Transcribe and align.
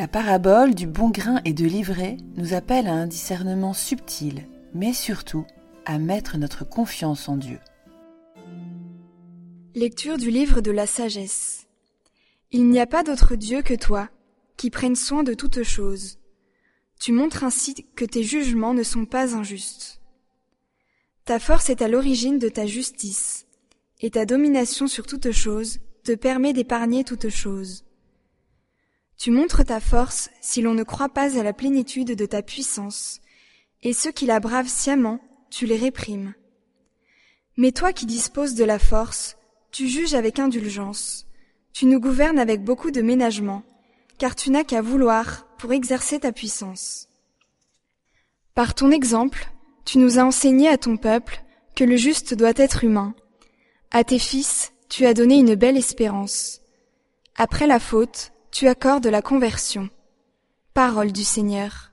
La 0.00 0.08
parabole 0.08 0.74
du 0.74 0.86
bon 0.86 1.10
grain 1.10 1.42
et 1.44 1.52
de 1.52 1.66
l'ivraie 1.66 2.16
nous 2.34 2.54
appelle 2.54 2.86
à 2.86 2.94
un 2.94 3.06
discernement 3.06 3.74
subtil, 3.74 4.46
mais 4.72 4.94
surtout 4.94 5.44
à 5.84 5.98
mettre 5.98 6.38
notre 6.38 6.66
confiance 6.66 7.28
en 7.28 7.36
Dieu. 7.36 7.58
Lecture 9.74 10.16
du 10.16 10.30
livre 10.30 10.62
de 10.62 10.70
la 10.70 10.86
sagesse. 10.86 11.66
Il 12.50 12.70
n'y 12.70 12.80
a 12.80 12.86
pas 12.86 13.02
d'autre 13.02 13.34
Dieu 13.36 13.60
que 13.60 13.74
toi, 13.74 14.08
qui 14.56 14.70
prenne 14.70 14.96
soin 14.96 15.22
de 15.22 15.34
toutes 15.34 15.64
choses. 15.64 16.18
Tu 16.98 17.12
montres 17.12 17.44
ainsi 17.44 17.74
que 17.94 18.06
tes 18.06 18.22
jugements 18.22 18.72
ne 18.72 18.82
sont 18.82 19.04
pas 19.04 19.36
injustes. 19.36 20.00
Ta 21.26 21.38
force 21.38 21.68
est 21.68 21.82
à 21.82 21.88
l'origine 21.88 22.38
de 22.38 22.48
ta 22.48 22.64
justice, 22.64 23.44
et 24.00 24.12
ta 24.12 24.24
domination 24.24 24.86
sur 24.86 25.04
toutes 25.06 25.32
choses 25.32 25.80
te 26.04 26.12
permet 26.12 26.54
d'épargner 26.54 27.04
toutes 27.04 27.28
choses. 27.28 27.84
Tu 29.20 29.30
montres 29.30 29.66
ta 29.66 29.80
force 29.80 30.30
si 30.40 30.62
l'on 30.62 30.72
ne 30.72 30.82
croit 30.82 31.10
pas 31.10 31.38
à 31.38 31.42
la 31.42 31.52
plénitude 31.52 32.16
de 32.16 32.24
ta 32.24 32.40
puissance, 32.40 33.20
et 33.82 33.92
ceux 33.92 34.12
qui 34.12 34.24
la 34.24 34.40
bravent 34.40 34.66
sciemment, 34.66 35.20
tu 35.50 35.66
les 35.66 35.76
réprimes. 35.76 36.32
Mais 37.58 37.70
toi 37.70 37.92
qui 37.92 38.06
disposes 38.06 38.54
de 38.54 38.64
la 38.64 38.78
force, 38.78 39.36
tu 39.72 39.88
juges 39.88 40.14
avec 40.14 40.38
indulgence, 40.38 41.26
tu 41.74 41.84
nous 41.84 42.00
gouvernes 42.00 42.38
avec 42.38 42.64
beaucoup 42.64 42.90
de 42.90 43.02
ménagement, 43.02 43.62
car 44.16 44.34
tu 44.34 44.50
n'as 44.50 44.64
qu'à 44.64 44.80
vouloir 44.80 45.46
pour 45.58 45.74
exercer 45.74 46.20
ta 46.20 46.32
puissance. 46.32 47.10
Par 48.54 48.72
ton 48.72 48.90
exemple, 48.90 49.50
tu 49.84 49.98
nous 49.98 50.18
as 50.18 50.24
enseigné 50.24 50.66
à 50.66 50.78
ton 50.78 50.96
peuple 50.96 51.44
que 51.76 51.84
le 51.84 51.96
juste 51.96 52.32
doit 52.32 52.56
être 52.56 52.84
humain. 52.84 53.14
À 53.90 54.02
tes 54.02 54.18
fils, 54.18 54.72
tu 54.88 55.04
as 55.04 55.12
donné 55.12 55.34
une 55.34 55.56
belle 55.56 55.76
espérance. 55.76 56.62
Après 57.36 57.66
la 57.66 57.80
faute, 57.80 58.32
tu 58.50 58.66
accordes 58.68 59.06
la 59.06 59.22
conversion. 59.22 59.88
Parole 60.74 61.12
du 61.12 61.24
Seigneur. 61.24 61.92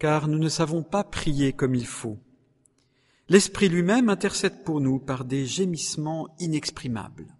car 0.00 0.26
nous 0.26 0.38
ne 0.38 0.48
savons 0.48 0.82
pas 0.82 1.04
prier 1.04 1.52
comme 1.52 1.76
il 1.76 1.86
faut. 1.86 2.18
L'Esprit 3.28 3.68
lui-même 3.68 4.08
intercède 4.08 4.64
pour 4.64 4.80
nous 4.80 4.98
par 4.98 5.24
des 5.24 5.46
gémissements 5.46 6.34
inexprimables. 6.40 7.36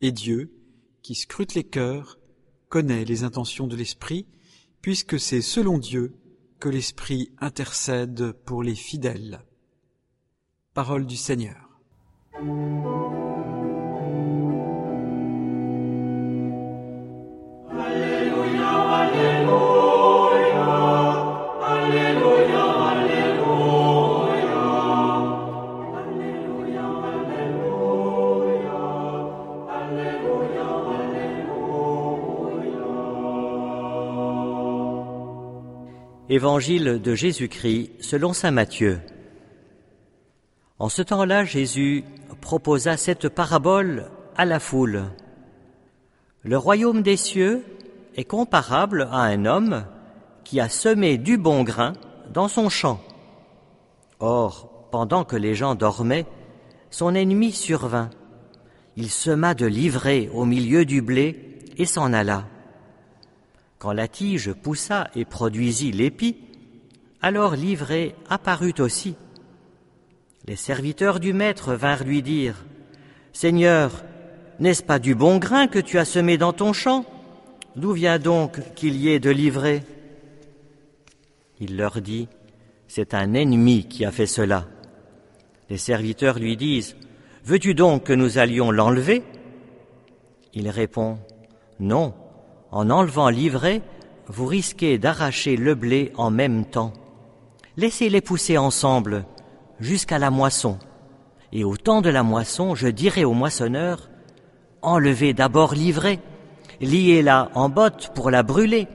Et 0.00 0.12
Dieu, 0.12 0.54
qui 1.02 1.14
scrute 1.14 1.54
les 1.54 1.64
cœurs, 1.64 2.18
connaît 2.70 3.04
les 3.04 3.24
intentions 3.24 3.66
de 3.66 3.76
l'Esprit, 3.76 4.26
puisque 4.80 5.20
c'est 5.20 5.42
selon 5.42 5.76
Dieu 5.76 6.14
que 6.60 6.68
l'Esprit 6.70 7.32
intercède 7.38 8.32
pour 8.46 8.62
les 8.62 8.76
fidèles. 8.76 9.44
Parole 10.72 11.06
du 11.06 11.16
Seigneur. 11.16 11.80
Évangile 36.34 37.00
de 37.00 37.14
Jésus-Christ 37.14 37.92
selon 38.00 38.32
Saint 38.32 38.50
Matthieu. 38.50 38.98
En 40.80 40.88
ce 40.88 41.00
temps-là, 41.00 41.44
Jésus 41.44 42.02
proposa 42.40 42.96
cette 42.96 43.28
parabole 43.28 44.10
à 44.36 44.44
la 44.44 44.58
foule. 44.58 45.04
Le 46.42 46.58
royaume 46.58 47.02
des 47.02 47.16
cieux 47.16 47.62
est 48.16 48.24
comparable 48.24 49.02
à 49.12 49.20
un 49.20 49.44
homme 49.44 49.84
qui 50.42 50.58
a 50.58 50.68
semé 50.68 51.18
du 51.18 51.38
bon 51.38 51.62
grain 51.62 51.92
dans 52.32 52.48
son 52.48 52.68
champ. 52.68 53.00
Or, 54.18 54.88
pendant 54.90 55.22
que 55.22 55.36
les 55.36 55.54
gens 55.54 55.76
dormaient, 55.76 56.26
son 56.90 57.14
ennemi 57.14 57.52
survint. 57.52 58.10
Il 58.96 59.08
sema 59.08 59.54
de 59.54 59.66
l'ivraie 59.66 60.28
au 60.34 60.44
milieu 60.44 60.84
du 60.84 61.00
blé 61.00 61.60
et 61.78 61.86
s'en 61.86 62.12
alla. 62.12 62.48
Quand 63.84 63.92
la 63.92 64.08
tige 64.08 64.54
poussa 64.54 65.10
et 65.14 65.26
produisit 65.26 65.92
l'épi, 65.92 66.38
alors 67.20 67.54
l'ivraie 67.54 68.14
apparut 68.30 68.72
aussi. 68.78 69.14
Les 70.46 70.56
serviteurs 70.56 71.20
du 71.20 71.34
maître 71.34 71.74
vinrent 71.74 72.04
lui 72.04 72.22
dire, 72.22 72.64
Seigneur, 73.34 74.02
n'est-ce 74.58 74.82
pas 74.82 74.98
du 74.98 75.14
bon 75.14 75.36
grain 75.36 75.66
que 75.66 75.78
tu 75.78 75.98
as 75.98 76.06
semé 76.06 76.38
dans 76.38 76.54
ton 76.54 76.72
champ? 76.72 77.04
D'où 77.76 77.92
vient 77.92 78.18
donc 78.18 78.58
qu'il 78.74 78.96
y 78.96 79.10
ait 79.10 79.20
de 79.20 79.28
l'ivraie? 79.28 79.84
Il 81.60 81.76
leur 81.76 82.00
dit, 82.00 82.28
C'est 82.88 83.12
un 83.12 83.34
ennemi 83.34 83.84
qui 83.86 84.06
a 84.06 84.10
fait 84.10 84.24
cela. 84.24 84.66
Les 85.68 85.76
serviteurs 85.76 86.38
lui 86.38 86.56
disent, 86.56 86.96
Veux-tu 87.44 87.74
donc 87.74 88.04
que 88.04 88.14
nous 88.14 88.38
allions 88.38 88.70
l'enlever? 88.70 89.22
Il 90.54 90.70
répond, 90.70 91.18
Non, 91.80 92.14
en 92.74 92.90
enlevant 92.90 93.28
l'ivraie, 93.28 93.82
vous 94.26 94.46
risquez 94.46 94.98
d'arracher 94.98 95.56
le 95.56 95.76
blé 95.76 96.12
en 96.16 96.32
même 96.32 96.64
temps. 96.64 96.92
Laissez-les 97.76 98.20
pousser 98.20 98.58
ensemble 98.58 99.26
jusqu'à 99.78 100.18
la 100.18 100.32
moisson. 100.32 100.78
Et 101.52 101.62
au 101.62 101.76
temps 101.76 102.02
de 102.02 102.10
la 102.10 102.24
moisson, 102.24 102.74
je 102.74 102.88
dirai 102.88 103.24
au 103.24 103.32
moissonneur, 103.32 104.10
enlevez 104.82 105.34
d'abord 105.34 105.72
l'ivraie 105.72 106.18
liez-la 106.80 107.50
en 107.54 107.68
botte 107.68 108.10
pour 108.12 108.32
la 108.32 108.42
brûler. 108.42 108.88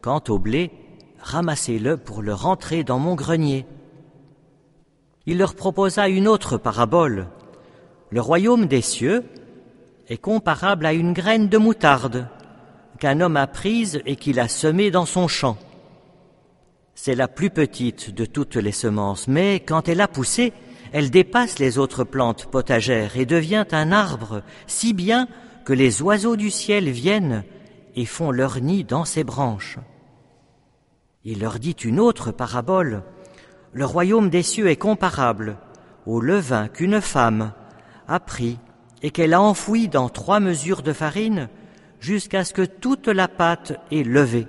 Quant 0.00 0.22
au 0.28 0.40
blé, 0.40 0.72
ramassez-le 1.20 1.96
pour 1.96 2.20
le 2.20 2.34
rentrer 2.34 2.82
dans 2.82 2.98
mon 2.98 3.14
grenier. 3.14 3.64
Il 5.26 5.38
leur 5.38 5.54
proposa 5.54 6.08
une 6.08 6.26
autre 6.26 6.58
parabole. 6.58 7.28
Le 8.10 8.20
royaume 8.20 8.66
des 8.66 8.82
cieux 8.82 9.22
est 10.08 10.18
comparable 10.18 10.84
à 10.84 10.92
une 10.92 11.12
graine 11.12 11.48
de 11.48 11.58
moutarde 11.58 12.26
qu'un 12.98 13.20
homme 13.20 13.36
a 13.36 13.46
prise 13.46 14.00
et 14.06 14.16
qu'il 14.16 14.40
a 14.40 14.48
semée 14.48 14.90
dans 14.90 15.06
son 15.06 15.28
champ. 15.28 15.56
C'est 16.94 17.14
la 17.14 17.28
plus 17.28 17.50
petite 17.50 18.14
de 18.14 18.24
toutes 18.24 18.56
les 18.56 18.72
semences, 18.72 19.28
mais 19.28 19.60
quand 19.60 19.88
elle 19.88 20.00
a 20.00 20.08
poussé, 20.08 20.52
elle 20.92 21.10
dépasse 21.10 21.58
les 21.58 21.78
autres 21.78 22.04
plantes 22.04 22.46
potagères 22.46 23.16
et 23.16 23.26
devient 23.26 23.64
un 23.72 23.92
arbre 23.92 24.42
si 24.66 24.92
bien 24.92 25.26
que 25.64 25.72
les 25.72 26.02
oiseaux 26.02 26.36
du 26.36 26.50
ciel 26.50 26.90
viennent 26.90 27.44
et 27.96 28.04
font 28.04 28.30
leur 28.30 28.60
nid 28.60 28.84
dans 28.84 29.04
ses 29.04 29.24
branches. 29.24 29.78
Il 31.24 31.40
leur 31.40 31.58
dit 31.58 31.70
une 31.70 32.00
autre 32.00 32.32
parabole. 32.32 33.02
Le 33.72 33.84
royaume 33.84 34.28
des 34.28 34.42
cieux 34.42 34.68
est 34.68 34.76
comparable 34.76 35.56
au 36.04 36.20
levain 36.20 36.68
qu'une 36.68 37.00
femme 37.00 37.52
a 38.08 38.20
pris 38.20 38.58
et 39.02 39.10
qu'elle 39.10 39.34
a 39.34 39.40
enfoui 39.40 39.88
dans 39.88 40.08
trois 40.08 40.40
mesures 40.40 40.82
de 40.82 40.92
farine 40.92 41.48
jusqu'à 42.02 42.44
ce 42.44 42.52
que 42.52 42.62
toute 42.62 43.06
la 43.06 43.28
pâte 43.28 43.78
ait 43.92 44.02
levé. 44.02 44.48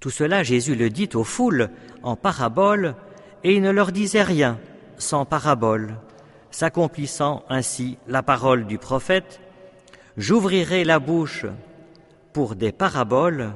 Tout 0.00 0.10
cela 0.10 0.42
Jésus 0.42 0.74
le 0.74 0.90
dit 0.90 1.08
aux 1.14 1.22
foules 1.22 1.70
en 2.02 2.16
parabole 2.16 2.96
et 3.44 3.54
il 3.54 3.62
ne 3.62 3.70
leur 3.70 3.92
disait 3.92 4.24
rien 4.24 4.58
sans 4.98 5.24
parabole, 5.24 5.94
s'accomplissant 6.50 7.44
ainsi 7.48 7.98
la 8.08 8.22
parole 8.22 8.66
du 8.66 8.78
prophète 8.78 9.40
J'ouvrirai 10.16 10.84
la 10.84 10.98
bouche 10.98 11.46
pour 12.32 12.56
des 12.56 12.72
paraboles, 12.72 13.52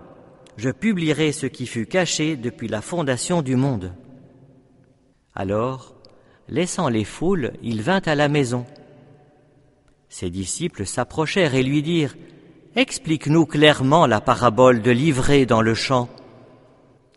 je 0.57 0.71
publierai 0.71 1.33
ce 1.33 1.47
qui 1.47 1.67
fut 1.67 1.87
caché 1.87 2.37
depuis 2.37 2.69
la 2.69 2.81
fondation 2.81 3.43
du 3.43 3.57
monde. 3.57 3.93
Alors, 5.35 5.95
laissant 6.49 6.89
les 6.89 7.05
foules, 7.05 7.53
il 7.63 7.83
vint 7.83 8.01
à 8.07 8.15
la 8.15 8.29
maison. 8.29 8.65
Ses 10.09 10.31
disciples 10.31 10.87
s'approchèrent 10.87 11.55
et 11.55 11.63
lui 11.63 11.83
dirent 11.83 12.15
Explique-nous 12.77 13.47
clairement 13.47 14.05
la 14.05 14.21
parabole 14.21 14.83
de 14.83 14.91
l'ivraie 14.91 15.47
dans 15.47 15.63
le 15.63 15.73
champ. 15.73 16.11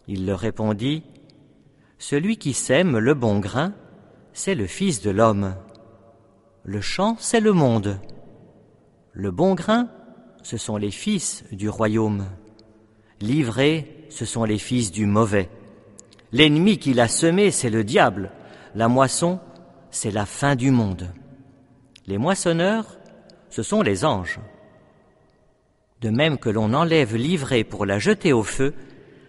Il 0.07 0.25
leur 0.25 0.39
répondit 0.39 1.03
Celui 1.97 2.38
qui 2.38 2.53
sème 2.53 2.97
le 2.97 3.13
bon 3.13 3.39
grain, 3.39 3.73
c'est 4.31 4.56
le 4.56 4.67
Fils 4.67 5.01
de 5.01 5.09
l'homme. 5.09 5.56
Le 6.63 6.79
champ, 6.79 7.17
c'est 7.19 7.41
le 7.41 7.51
monde. 7.51 8.00
Le 9.11 9.31
bon 9.31 9.53
grain, 9.53 9.89
ce 10.44 10.56
sont 10.56 10.77
les 10.77 10.91
fils 10.91 11.44
du 11.51 11.67
royaume. 11.67 12.25
L'ivraie, 13.19 13.85
ce 14.09 14.23
sont 14.23 14.45
les 14.45 14.59
fils 14.59 14.94
du 14.94 15.06
mauvais. 15.06 15.50
L'ennemi 16.31 16.77
qui 16.77 16.94
l'a 16.94 17.09
semé, 17.09 17.51
c'est 17.51 17.69
le 17.69 17.83
diable. 17.83 18.31
La 18.75 18.88
moisson, 18.88 19.41
c'est 19.91 20.11
la 20.11 20.25
fin 20.25 20.56
du 20.56 20.71
monde. 20.71 21.11
Les 22.07 22.17
moissonneurs, 22.17 22.97
ce 23.50 23.61
sont 23.61 23.81
les 23.81 24.06
anges. 24.06 24.39
De 26.01 26.10
même 26.10 26.38
que 26.38 26.50
l'on 26.50 26.74
enlève 26.74 27.16
l'ivraie 27.16 27.63
pour 27.63 27.86
la 27.86 28.00
jeter 28.00 28.31
au 28.31 28.44
feu, 28.44 28.74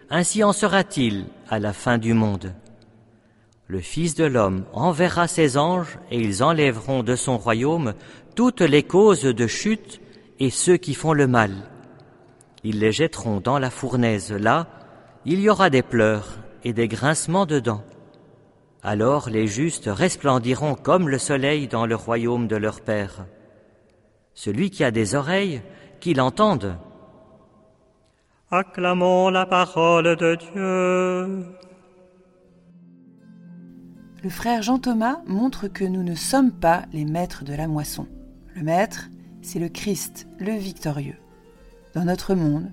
ainsi 0.09 0.43
en 0.43 0.53
sera-t-il 0.53 1.25
à 1.49 1.59
la 1.59 1.73
fin 1.73 1.97
du 1.97 2.13
monde. 2.13 2.53
Le 3.67 3.79
Fils 3.79 4.15
de 4.15 4.25
l'homme 4.25 4.65
enverra 4.73 5.27
ses 5.27 5.57
anges 5.57 5.97
et 6.11 6.19
ils 6.19 6.43
enlèveront 6.43 7.03
de 7.03 7.15
son 7.15 7.37
royaume 7.37 7.93
toutes 8.35 8.61
les 8.61 8.83
causes 8.83 9.23
de 9.23 9.47
chute 9.47 10.01
et 10.39 10.49
ceux 10.49 10.77
qui 10.77 10.93
font 10.93 11.13
le 11.13 11.27
mal. 11.27 11.51
Ils 12.63 12.79
les 12.79 12.91
jetteront 12.91 13.39
dans 13.39 13.59
la 13.59 13.69
fournaise. 13.69 14.31
Là, 14.31 14.67
il 15.25 15.39
y 15.39 15.49
aura 15.49 15.69
des 15.69 15.81
pleurs 15.81 16.39
et 16.63 16.73
des 16.73 16.87
grincements 16.87 17.45
de 17.45 17.59
dents. 17.59 17.83
Alors 18.83 19.29
les 19.29 19.47
justes 19.47 19.89
resplendiront 19.91 20.75
comme 20.75 21.07
le 21.07 21.17
soleil 21.17 21.67
dans 21.67 21.85
le 21.85 21.95
royaume 21.95 22.47
de 22.47 22.55
leur 22.55 22.81
Père. 22.81 23.25
Celui 24.33 24.69
qui 24.69 24.83
a 24.83 24.91
des 24.91 25.15
oreilles, 25.15 25.61
qu'il 26.01 26.19
entende. 26.19 26.75
Acclamons 28.49 29.29
la 29.29 29.45
parole 29.45 30.17
de 30.17 30.35
Dieu. 30.35 31.45
Le 34.21 34.29
frère 34.29 34.61
Jean 34.61 34.77
Thomas 34.77 35.21
montre 35.25 35.67
que 35.69 35.85
nous 35.85 36.03
ne 36.03 36.15
sommes 36.15 36.51
pas 36.51 36.83
les 36.91 37.05
maîtres 37.05 37.45
de 37.45 37.53
la 37.53 37.67
moisson. 37.67 38.07
Le 38.55 38.63
maître, 38.63 39.09
c'est 39.41 39.59
le 39.59 39.69
Christ, 39.69 40.27
le 40.39 40.51
victorieux. 40.51 41.15
Dans 41.95 42.03
notre 42.03 42.35
monde, 42.35 42.69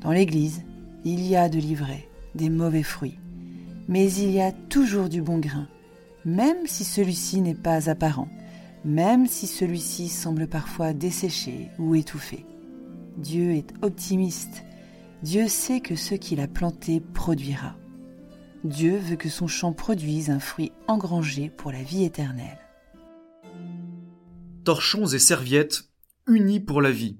dans 0.00 0.12
l'Église, 0.12 0.62
il 1.04 1.26
y 1.26 1.34
a 1.34 1.48
de 1.48 1.58
l'ivraie, 1.58 2.08
des 2.34 2.50
mauvais 2.50 2.82
fruits. 2.82 3.18
Mais 3.88 4.12
il 4.12 4.30
y 4.30 4.40
a 4.40 4.52
toujours 4.52 5.08
du 5.08 5.22
bon 5.22 5.38
grain, 5.38 5.66
même 6.24 6.66
si 6.66 6.84
celui-ci 6.84 7.40
n'est 7.40 7.54
pas 7.54 7.88
apparent, 7.88 8.28
même 8.84 9.26
si 9.26 9.46
celui-ci 9.46 10.08
semble 10.08 10.46
parfois 10.46 10.92
desséché 10.92 11.70
ou 11.78 11.94
étouffé. 11.94 12.44
Dieu 13.16 13.52
est 13.52 13.72
optimiste. 13.82 14.64
Dieu 15.22 15.46
sait 15.48 15.80
que 15.80 15.96
ce 15.96 16.14
qu'il 16.14 16.40
a 16.40 16.48
planté 16.48 17.00
produira. 17.00 17.76
Dieu 18.64 18.96
veut 18.96 19.16
que 19.16 19.28
son 19.28 19.46
champ 19.46 19.72
produise 19.72 20.30
un 20.30 20.40
fruit 20.40 20.72
engrangé 20.88 21.50
pour 21.50 21.72
la 21.72 21.82
vie 21.82 22.04
éternelle. 22.04 22.58
Torchons 24.64 25.06
et 25.06 25.18
serviettes 25.18 25.84
unis 26.26 26.60
pour 26.60 26.80
la 26.80 26.90
vie. 26.90 27.18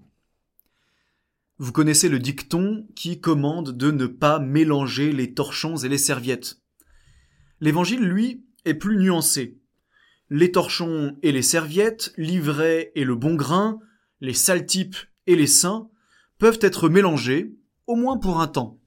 Vous 1.59 1.73
connaissez 1.73 2.09
le 2.09 2.19
dicton 2.19 2.87
qui 2.97 3.21
commande 3.21 3.77
de 3.77 3.91
ne 3.91 4.07
pas 4.07 4.39
mélanger 4.39 5.13
les 5.13 5.35
torchons 5.35 5.77
et 5.77 5.89
les 5.89 5.99
serviettes. 5.99 6.61
L'évangile, 7.61 8.03
lui, 8.03 8.47
est 8.65 8.75
plus 8.75 8.97
nuancé. 8.97 9.59
Les 10.31 10.51
torchons 10.51 11.17
et 11.23 11.33
les 11.33 11.43
serviettes, 11.43 12.13
l'ivraie 12.17 12.91
et 12.95 13.05
le 13.05 13.15
bon 13.15 13.35
grain, 13.35 13.79
les 14.21 14.35
sales 14.35 14.67
types 14.67 14.97
et 15.27 15.37
les 15.37 15.47
saints 15.47 15.89
peuvent 16.39 16.59
être 16.61 16.89
mélangés, 16.89 17.55
au 17.87 17.97
moins 17.97 18.19
pour 18.19 18.41
un 18.41 18.49
temps. 18.49 18.79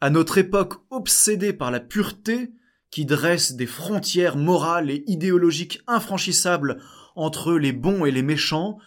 À 0.00 0.10
notre 0.10 0.38
époque 0.38 0.74
obsédée 0.90 1.52
par 1.52 1.70
la 1.70 1.80
pureté, 1.80 2.52
qui 2.90 3.06
dresse 3.06 3.54
des 3.54 3.66
frontières 3.66 4.36
morales 4.36 4.90
et 4.90 5.02
idéologiques 5.06 5.80
infranchissables 5.86 6.80
entre 7.16 7.54
les 7.54 7.72
bons 7.72 8.04
et 8.04 8.10
les 8.10 8.22
méchants, 8.22 8.78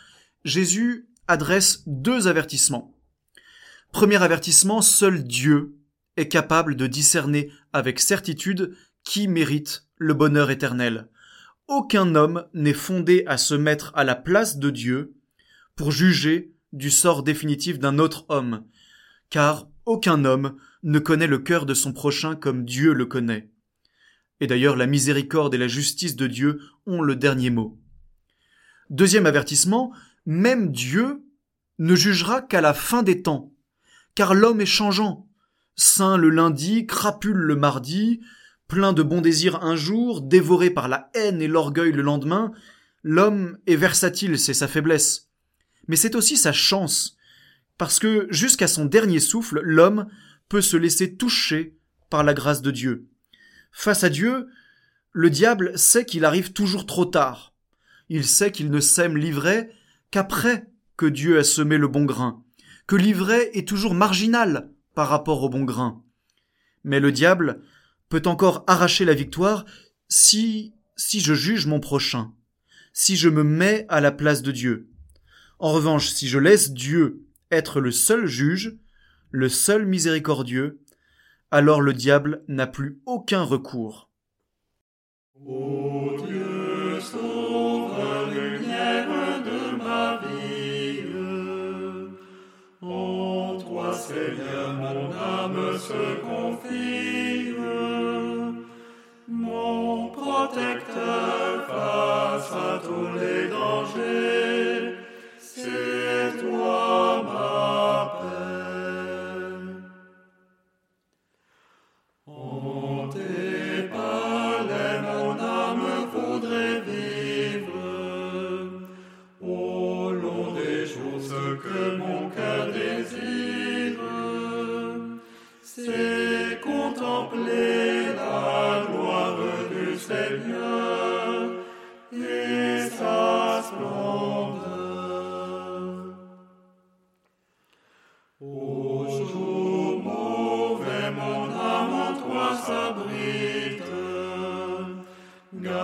Jésus 0.43 1.09
adresse 1.27 1.83
deux 1.87 2.27
avertissements. 2.27 2.95
Premier 3.91 4.21
avertissement, 4.21 4.81
seul 4.81 5.23
Dieu 5.23 5.75
est 6.17 6.27
capable 6.27 6.75
de 6.75 6.85
discerner 6.85 7.51
avec 7.73 7.99
certitude 7.99 8.75
qui 9.03 9.27
mérite 9.27 9.87
le 9.97 10.13
bonheur 10.13 10.51
éternel. 10.51 11.09
Aucun 11.67 12.13
homme 12.13 12.45
n'est 12.53 12.73
fondé 12.73 13.23
à 13.25 13.37
se 13.37 13.55
mettre 13.55 13.91
à 13.95 14.03
la 14.03 14.15
place 14.15 14.57
de 14.57 14.69
Dieu 14.69 15.15
pour 15.75 15.91
juger 15.91 16.53
du 16.73 16.89
sort 16.89 17.23
définitif 17.23 17.79
d'un 17.79 17.99
autre 17.99 18.25
homme, 18.29 18.65
car 19.29 19.67
aucun 19.85 20.25
homme 20.25 20.55
ne 20.83 20.99
connaît 20.99 21.27
le 21.27 21.39
cœur 21.39 21.65
de 21.65 21.73
son 21.73 21.93
prochain 21.93 22.35
comme 22.35 22.65
Dieu 22.65 22.93
le 22.93 23.05
connaît. 23.05 23.49
Et 24.39 24.47
d'ailleurs 24.47 24.75
la 24.75 24.87
miséricorde 24.87 25.53
et 25.55 25.57
la 25.57 25.67
justice 25.67 26.15
de 26.15 26.27
Dieu 26.27 26.59
ont 26.85 27.01
le 27.01 27.15
dernier 27.15 27.49
mot. 27.49 27.79
Deuxième 28.89 29.25
avertissement, 29.25 29.93
même 30.25 30.71
Dieu 30.71 31.23
ne 31.79 31.95
jugera 31.95 32.41
qu'à 32.41 32.61
la 32.61 32.73
fin 32.73 33.03
des 33.03 33.21
temps, 33.21 33.53
car 34.13 34.33
l'homme 34.33 34.61
est 34.61 34.65
changeant. 34.65 35.27
Saint 35.75 36.17
le 36.17 36.29
lundi, 36.29 36.85
crapule 36.85 37.37
le 37.37 37.55
mardi, 37.55 38.21
plein 38.67 38.93
de 38.93 39.03
bons 39.03 39.21
désirs 39.21 39.63
un 39.63 39.75
jour, 39.75 40.21
dévoré 40.21 40.69
par 40.69 40.87
la 40.87 41.09
haine 41.13 41.41
et 41.41 41.47
l'orgueil 41.47 41.91
le 41.91 42.01
lendemain, 42.01 42.51
l'homme 43.03 43.57
est 43.67 43.75
versatile, 43.75 44.39
c'est 44.39 44.53
sa 44.53 44.67
faiblesse. 44.67 45.24
Mais 45.87 45.95
c'est 45.95 46.15
aussi 46.15 46.37
sa 46.37 46.53
chance, 46.53 47.17
parce 47.77 47.99
que 47.99 48.27
jusqu'à 48.29 48.67
son 48.67 48.85
dernier 48.85 49.19
souffle, 49.19 49.59
l'homme 49.61 50.07
peut 50.49 50.61
se 50.61 50.77
laisser 50.77 51.15
toucher 51.15 51.77
par 52.09 52.23
la 52.23 52.33
grâce 52.33 52.61
de 52.61 52.71
Dieu. 52.71 53.07
Face 53.71 54.03
à 54.03 54.09
Dieu, 54.09 54.47
le 55.11 55.29
diable 55.29 55.77
sait 55.77 56.05
qu'il 56.05 56.25
arrive 56.25 56.53
toujours 56.53 56.85
trop 56.85 57.05
tard. 57.05 57.53
Il 58.09 58.25
sait 58.25 58.51
qu'il 58.51 58.69
ne 58.69 58.79
sème 58.79 59.17
l'ivraie 59.17 59.71
qu'après 60.11 60.67
que 60.97 61.05
Dieu 61.05 61.39
a 61.39 61.43
semé 61.43 61.77
le 61.77 61.87
bon 61.87 62.05
grain, 62.05 62.43
que 62.87 62.95
l'ivraie 62.95 63.49
est 63.53 63.67
toujours 63.67 63.95
marginal 63.95 64.71
par 64.93 65.09
rapport 65.09 65.43
au 65.43 65.49
bon 65.49 65.63
grain. 65.63 66.03
Mais 66.83 66.99
le 66.99 67.11
diable 67.11 67.61
peut 68.09 68.21
encore 68.25 68.63
arracher 68.67 69.05
la 69.05 69.13
victoire 69.13 69.65
si, 70.07 70.73
si 70.95 71.19
je 71.19 71.33
juge 71.33 71.65
mon 71.65 71.79
prochain, 71.79 72.33
si 72.93 73.17
je 73.17 73.29
me 73.29 73.43
mets 73.43 73.85
à 73.89 73.99
la 74.01 74.11
place 74.11 74.41
de 74.41 74.51
Dieu. 74.51 74.89
En 75.59 75.71
revanche, 75.71 76.09
si 76.09 76.27
je 76.27 76.39
laisse 76.39 76.71
Dieu 76.71 77.25
être 77.51 77.79
le 77.79 77.91
seul 77.91 78.25
juge, 78.25 78.77
le 79.31 79.49
seul 79.49 79.85
miséricordieux, 79.85 80.79
alors 81.51 81.81
le 81.81 81.93
diable 81.93 82.43
n'a 82.47 82.67
plus 82.67 82.99
aucun 83.05 83.43
recours. 83.43 84.09
Ô 85.45 86.15
Dieu, 86.25 86.99
sauve 86.99 88.33
lumière 88.33 89.07
de 89.45 89.77
ma 89.77 90.19
vie. 90.23 91.03
En 92.81 93.57
toi, 93.57 93.93
Seigneur, 93.93 94.73
mon 94.73 95.11
âme 95.13 95.77
se 95.77 96.21
confie. 96.21 97.55
Mon 99.27 100.09
protecteur 100.09 101.65
face 101.67 102.51
à 102.51 102.81
tous 102.83 103.19
les 103.19 103.49
dangers. 103.49 104.54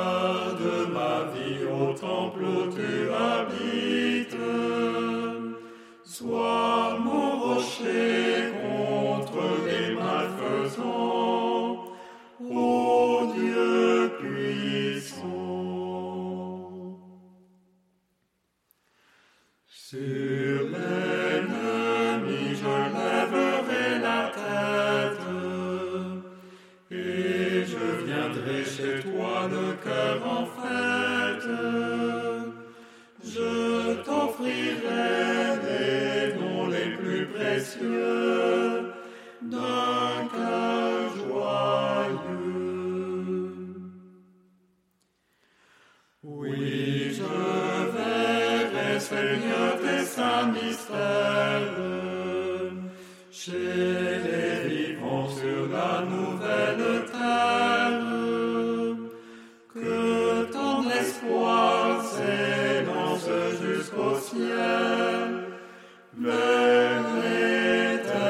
Garde 0.01 0.89
ma 0.95 1.15
vie 1.33 1.63
au 1.79 1.93
temple 1.93 2.45
tu 2.75 2.91
habites. 3.27 4.47
Sois 6.03 6.97
mon 7.05 7.29
rocher 7.45 8.51
contre 8.61 9.41
les 9.67 9.87
malfaisants, 9.95 10.40
Tes 49.91 50.05
saints 50.05 50.53
chez 53.29 53.51
les 53.51 54.69
vivants 54.69 55.27
sur 55.29 55.67
la 55.67 56.05
nouvelle 56.05 56.85
terre. 57.11 57.99
Que 59.73 60.51
ton 60.51 60.89
espoir 60.89 62.03
s'élance 62.03 63.29
jusqu'au 63.61 64.15
ciel 64.19 65.29
vers 66.17 67.03
l'éternel? 67.21 68.21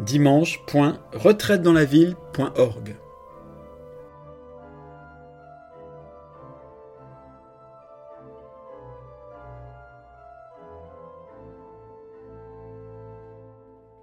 dimanche.retraitedanslaville.org 0.00 2.96